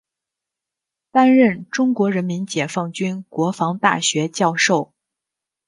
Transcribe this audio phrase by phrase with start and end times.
[1.11, 4.93] 担任中国人民解放军国防大学教授。